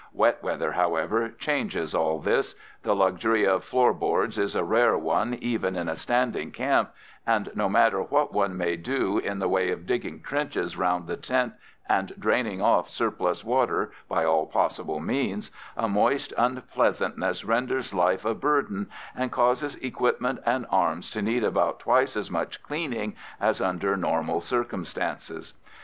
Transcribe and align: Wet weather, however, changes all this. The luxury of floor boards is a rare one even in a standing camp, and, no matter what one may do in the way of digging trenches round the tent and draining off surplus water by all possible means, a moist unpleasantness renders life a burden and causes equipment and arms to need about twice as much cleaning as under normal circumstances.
Wet 0.15 0.41
weather, 0.41 0.71
however, 0.71 1.29
changes 1.29 1.93
all 1.93 2.17
this. 2.17 2.55
The 2.81 2.95
luxury 2.95 3.45
of 3.45 3.63
floor 3.63 3.93
boards 3.93 4.39
is 4.39 4.55
a 4.55 4.63
rare 4.63 4.97
one 4.97 5.35
even 5.41 5.75
in 5.75 5.87
a 5.87 5.95
standing 5.95 6.49
camp, 6.49 6.89
and, 7.27 7.51
no 7.53 7.69
matter 7.69 8.01
what 8.01 8.33
one 8.33 8.57
may 8.57 8.77
do 8.77 9.19
in 9.19 9.37
the 9.37 9.47
way 9.47 9.69
of 9.69 9.85
digging 9.85 10.21
trenches 10.23 10.75
round 10.75 11.05
the 11.05 11.17
tent 11.17 11.53
and 11.87 12.15
draining 12.17 12.63
off 12.63 12.89
surplus 12.89 13.45
water 13.45 13.91
by 14.09 14.25
all 14.25 14.47
possible 14.47 14.99
means, 14.99 15.51
a 15.77 15.87
moist 15.87 16.33
unpleasantness 16.35 17.45
renders 17.45 17.93
life 17.93 18.25
a 18.25 18.33
burden 18.33 18.89
and 19.15 19.31
causes 19.31 19.75
equipment 19.83 20.39
and 20.47 20.65
arms 20.71 21.11
to 21.11 21.21
need 21.21 21.43
about 21.43 21.79
twice 21.79 22.17
as 22.17 22.31
much 22.31 22.63
cleaning 22.63 23.15
as 23.39 23.61
under 23.61 23.95
normal 23.95 24.41
circumstances. 24.41 25.53